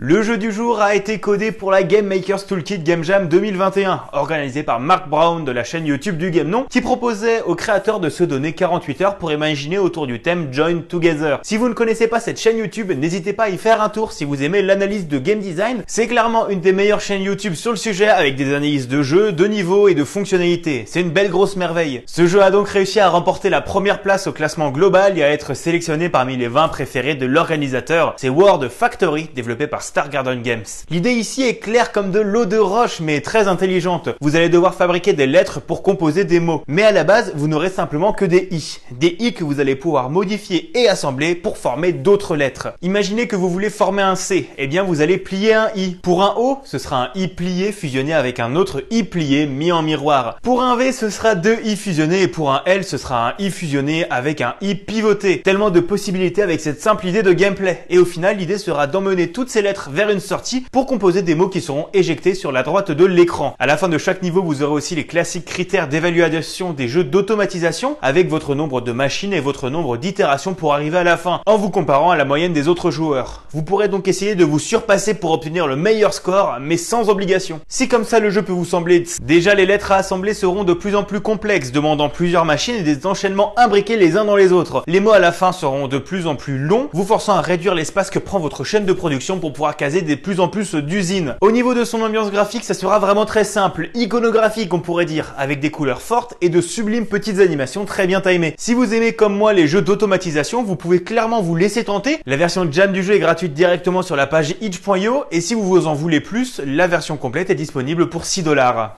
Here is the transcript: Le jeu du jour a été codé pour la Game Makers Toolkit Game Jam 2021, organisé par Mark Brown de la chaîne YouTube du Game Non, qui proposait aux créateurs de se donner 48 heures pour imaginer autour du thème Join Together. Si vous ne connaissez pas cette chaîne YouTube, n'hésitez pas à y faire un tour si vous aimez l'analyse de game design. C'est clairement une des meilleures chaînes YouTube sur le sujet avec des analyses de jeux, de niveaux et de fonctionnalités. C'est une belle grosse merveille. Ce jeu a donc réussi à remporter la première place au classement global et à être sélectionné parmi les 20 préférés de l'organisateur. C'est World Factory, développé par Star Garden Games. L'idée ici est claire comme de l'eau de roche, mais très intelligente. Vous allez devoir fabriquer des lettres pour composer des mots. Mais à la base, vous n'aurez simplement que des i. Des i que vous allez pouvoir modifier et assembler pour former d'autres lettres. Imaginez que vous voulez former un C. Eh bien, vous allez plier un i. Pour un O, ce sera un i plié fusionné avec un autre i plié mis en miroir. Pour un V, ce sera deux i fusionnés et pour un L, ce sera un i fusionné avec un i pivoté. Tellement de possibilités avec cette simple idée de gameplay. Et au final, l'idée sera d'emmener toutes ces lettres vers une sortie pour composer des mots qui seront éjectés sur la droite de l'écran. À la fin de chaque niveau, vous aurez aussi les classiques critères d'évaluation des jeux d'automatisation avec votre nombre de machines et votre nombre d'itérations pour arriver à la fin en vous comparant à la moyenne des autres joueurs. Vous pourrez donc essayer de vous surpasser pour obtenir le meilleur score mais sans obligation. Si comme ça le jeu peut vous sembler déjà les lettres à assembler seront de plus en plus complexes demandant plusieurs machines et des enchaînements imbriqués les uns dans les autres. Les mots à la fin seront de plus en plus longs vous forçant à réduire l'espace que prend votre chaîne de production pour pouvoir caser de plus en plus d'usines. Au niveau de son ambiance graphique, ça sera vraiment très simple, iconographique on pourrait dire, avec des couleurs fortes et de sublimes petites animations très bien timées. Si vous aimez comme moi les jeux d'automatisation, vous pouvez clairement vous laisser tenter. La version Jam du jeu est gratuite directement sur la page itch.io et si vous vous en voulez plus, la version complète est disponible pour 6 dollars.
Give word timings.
Le 0.00 0.22
jeu 0.22 0.38
du 0.38 0.52
jour 0.52 0.80
a 0.80 0.94
été 0.94 1.18
codé 1.18 1.50
pour 1.50 1.72
la 1.72 1.82
Game 1.82 2.06
Makers 2.06 2.46
Toolkit 2.46 2.78
Game 2.78 3.02
Jam 3.02 3.26
2021, 3.26 4.04
organisé 4.12 4.62
par 4.62 4.78
Mark 4.78 5.08
Brown 5.08 5.44
de 5.44 5.50
la 5.50 5.64
chaîne 5.64 5.86
YouTube 5.86 6.18
du 6.18 6.30
Game 6.30 6.46
Non, 6.46 6.66
qui 6.70 6.80
proposait 6.80 7.42
aux 7.42 7.56
créateurs 7.56 7.98
de 7.98 8.08
se 8.08 8.22
donner 8.22 8.52
48 8.52 9.00
heures 9.00 9.16
pour 9.16 9.32
imaginer 9.32 9.76
autour 9.76 10.06
du 10.06 10.22
thème 10.22 10.50
Join 10.52 10.82
Together. 10.84 11.40
Si 11.42 11.56
vous 11.56 11.68
ne 11.68 11.74
connaissez 11.74 12.06
pas 12.06 12.20
cette 12.20 12.38
chaîne 12.38 12.58
YouTube, 12.58 12.92
n'hésitez 12.92 13.32
pas 13.32 13.46
à 13.46 13.48
y 13.48 13.58
faire 13.58 13.82
un 13.82 13.88
tour 13.88 14.12
si 14.12 14.24
vous 14.24 14.40
aimez 14.40 14.62
l'analyse 14.62 15.08
de 15.08 15.18
game 15.18 15.40
design. 15.40 15.82
C'est 15.88 16.06
clairement 16.06 16.48
une 16.48 16.60
des 16.60 16.72
meilleures 16.72 17.00
chaînes 17.00 17.22
YouTube 17.22 17.54
sur 17.54 17.72
le 17.72 17.76
sujet 17.76 18.06
avec 18.06 18.36
des 18.36 18.54
analyses 18.54 18.86
de 18.86 19.02
jeux, 19.02 19.32
de 19.32 19.46
niveaux 19.46 19.88
et 19.88 19.96
de 19.96 20.04
fonctionnalités. 20.04 20.84
C'est 20.86 21.00
une 21.00 21.10
belle 21.10 21.30
grosse 21.30 21.56
merveille. 21.56 22.04
Ce 22.06 22.28
jeu 22.28 22.40
a 22.40 22.52
donc 22.52 22.68
réussi 22.68 23.00
à 23.00 23.08
remporter 23.08 23.50
la 23.50 23.62
première 23.62 24.00
place 24.00 24.28
au 24.28 24.32
classement 24.32 24.70
global 24.70 25.18
et 25.18 25.24
à 25.24 25.32
être 25.32 25.54
sélectionné 25.54 26.08
parmi 26.08 26.36
les 26.36 26.46
20 26.46 26.68
préférés 26.68 27.16
de 27.16 27.26
l'organisateur. 27.26 28.14
C'est 28.16 28.28
World 28.28 28.68
Factory, 28.68 29.28
développé 29.34 29.66
par 29.66 29.87
Star 29.88 30.10
Garden 30.10 30.42
Games. 30.42 30.66
L'idée 30.90 31.12
ici 31.12 31.42
est 31.42 31.56
claire 31.56 31.92
comme 31.92 32.10
de 32.10 32.20
l'eau 32.20 32.44
de 32.44 32.58
roche, 32.58 33.00
mais 33.00 33.22
très 33.22 33.48
intelligente. 33.48 34.10
Vous 34.20 34.36
allez 34.36 34.50
devoir 34.50 34.74
fabriquer 34.74 35.14
des 35.14 35.26
lettres 35.26 35.62
pour 35.62 35.82
composer 35.82 36.24
des 36.24 36.40
mots. 36.40 36.62
Mais 36.68 36.82
à 36.82 36.92
la 36.92 37.04
base, 37.04 37.32
vous 37.34 37.48
n'aurez 37.48 37.70
simplement 37.70 38.12
que 38.12 38.26
des 38.26 38.48
i. 38.50 38.80
Des 38.90 39.16
i 39.18 39.32
que 39.32 39.44
vous 39.44 39.60
allez 39.60 39.76
pouvoir 39.76 40.10
modifier 40.10 40.78
et 40.78 40.88
assembler 40.88 41.34
pour 41.34 41.56
former 41.56 41.92
d'autres 41.92 42.36
lettres. 42.36 42.74
Imaginez 42.82 43.28
que 43.28 43.34
vous 43.34 43.48
voulez 43.48 43.70
former 43.70 44.02
un 44.02 44.14
C. 44.14 44.50
Eh 44.58 44.66
bien, 44.66 44.82
vous 44.82 45.00
allez 45.00 45.16
plier 45.16 45.54
un 45.54 45.70
i. 45.74 45.96
Pour 46.02 46.22
un 46.22 46.34
O, 46.36 46.58
ce 46.64 46.76
sera 46.76 47.04
un 47.04 47.08
i 47.14 47.26
plié 47.26 47.72
fusionné 47.72 48.12
avec 48.12 48.40
un 48.40 48.56
autre 48.56 48.84
i 48.90 49.04
plié 49.04 49.46
mis 49.46 49.72
en 49.72 49.80
miroir. 49.80 50.38
Pour 50.42 50.62
un 50.62 50.76
V, 50.76 50.92
ce 50.92 51.08
sera 51.08 51.34
deux 51.34 51.60
i 51.64 51.76
fusionnés 51.76 52.20
et 52.20 52.28
pour 52.28 52.52
un 52.52 52.60
L, 52.66 52.84
ce 52.84 52.98
sera 52.98 53.30
un 53.30 53.34
i 53.38 53.50
fusionné 53.50 54.04
avec 54.10 54.42
un 54.42 54.54
i 54.60 54.74
pivoté. 54.74 55.40
Tellement 55.40 55.70
de 55.70 55.80
possibilités 55.80 56.42
avec 56.42 56.60
cette 56.60 56.82
simple 56.82 57.06
idée 57.06 57.22
de 57.22 57.32
gameplay. 57.32 57.86
Et 57.88 57.96
au 57.96 58.04
final, 58.04 58.36
l'idée 58.36 58.58
sera 58.58 58.86
d'emmener 58.86 59.32
toutes 59.32 59.48
ces 59.48 59.62
lettres 59.62 59.77
vers 59.90 60.10
une 60.10 60.20
sortie 60.20 60.66
pour 60.72 60.86
composer 60.86 61.22
des 61.22 61.34
mots 61.34 61.48
qui 61.48 61.60
seront 61.60 61.86
éjectés 61.94 62.34
sur 62.34 62.52
la 62.52 62.62
droite 62.62 62.90
de 62.90 63.04
l'écran. 63.04 63.54
À 63.58 63.66
la 63.66 63.76
fin 63.76 63.88
de 63.88 63.98
chaque 63.98 64.22
niveau, 64.22 64.42
vous 64.42 64.62
aurez 64.62 64.72
aussi 64.72 64.94
les 64.96 65.06
classiques 65.06 65.44
critères 65.44 65.88
d'évaluation 65.88 66.72
des 66.72 66.88
jeux 66.88 67.04
d'automatisation 67.04 67.96
avec 68.02 68.28
votre 68.28 68.54
nombre 68.54 68.80
de 68.80 68.92
machines 68.92 69.32
et 69.32 69.40
votre 69.40 69.70
nombre 69.70 69.96
d'itérations 69.96 70.54
pour 70.54 70.74
arriver 70.74 70.98
à 70.98 71.04
la 71.04 71.16
fin 71.16 71.40
en 71.46 71.56
vous 71.56 71.70
comparant 71.70 72.10
à 72.10 72.16
la 72.16 72.24
moyenne 72.24 72.52
des 72.52 72.68
autres 72.68 72.90
joueurs. 72.90 73.44
Vous 73.52 73.62
pourrez 73.62 73.88
donc 73.88 74.08
essayer 74.08 74.34
de 74.34 74.44
vous 74.44 74.58
surpasser 74.58 75.14
pour 75.14 75.30
obtenir 75.30 75.66
le 75.66 75.76
meilleur 75.76 76.14
score 76.14 76.56
mais 76.60 76.76
sans 76.76 77.08
obligation. 77.08 77.60
Si 77.68 77.88
comme 77.88 78.04
ça 78.04 78.20
le 78.20 78.30
jeu 78.30 78.42
peut 78.42 78.52
vous 78.52 78.64
sembler 78.64 79.04
déjà 79.22 79.54
les 79.54 79.66
lettres 79.66 79.92
à 79.92 79.96
assembler 79.96 80.34
seront 80.34 80.64
de 80.64 80.72
plus 80.72 80.96
en 80.96 81.04
plus 81.04 81.20
complexes 81.20 81.72
demandant 81.72 82.08
plusieurs 82.08 82.44
machines 82.44 82.76
et 82.76 82.82
des 82.82 83.06
enchaînements 83.06 83.52
imbriqués 83.58 83.96
les 83.96 84.16
uns 84.16 84.24
dans 84.24 84.36
les 84.36 84.52
autres. 84.52 84.82
Les 84.86 85.00
mots 85.00 85.12
à 85.12 85.18
la 85.18 85.32
fin 85.32 85.52
seront 85.52 85.88
de 85.88 85.98
plus 85.98 86.26
en 86.26 86.34
plus 86.34 86.58
longs 86.58 86.88
vous 86.92 87.04
forçant 87.04 87.34
à 87.34 87.40
réduire 87.40 87.74
l'espace 87.74 88.10
que 88.10 88.18
prend 88.18 88.38
votre 88.38 88.64
chaîne 88.64 88.86
de 88.86 88.92
production 88.92 89.38
pour 89.38 89.52
pouvoir 89.52 89.67
caser 89.72 90.02
de 90.02 90.14
plus 90.14 90.40
en 90.40 90.48
plus 90.48 90.74
d'usines. 90.74 91.36
Au 91.40 91.50
niveau 91.50 91.74
de 91.74 91.84
son 91.84 92.02
ambiance 92.02 92.30
graphique, 92.30 92.64
ça 92.64 92.74
sera 92.74 92.98
vraiment 92.98 93.24
très 93.24 93.44
simple, 93.44 93.90
iconographique 93.94 94.72
on 94.72 94.80
pourrait 94.80 95.04
dire, 95.04 95.34
avec 95.36 95.60
des 95.60 95.70
couleurs 95.70 96.02
fortes 96.02 96.34
et 96.40 96.48
de 96.48 96.60
sublimes 96.60 97.06
petites 97.06 97.40
animations 97.40 97.84
très 97.84 98.06
bien 98.06 98.20
timées. 98.20 98.54
Si 98.58 98.74
vous 98.74 98.94
aimez 98.94 99.12
comme 99.12 99.36
moi 99.36 99.52
les 99.52 99.66
jeux 99.66 99.82
d'automatisation, 99.82 100.62
vous 100.62 100.76
pouvez 100.76 101.02
clairement 101.02 101.42
vous 101.42 101.56
laisser 101.56 101.84
tenter. 101.84 102.18
La 102.26 102.36
version 102.36 102.66
Jam 102.70 102.92
du 102.92 103.02
jeu 103.02 103.14
est 103.14 103.20
gratuite 103.20 103.54
directement 103.54 104.02
sur 104.02 104.16
la 104.16 104.26
page 104.26 104.54
itch.io 104.60 105.24
et 105.30 105.40
si 105.40 105.54
vous 105.54 105.64
vous 105.64 105.86
en 105.86 105.94
voulez 105.94 106.20
plus, 106.20 106.60
la 106.64 106.86
version 106.86 107.16
complète 107.16 107.50
est 107.50 107.54
disponible 107.54 108.08
pour 108.08 108.24
6 108.24 108.42
dollars. 108.42 108.86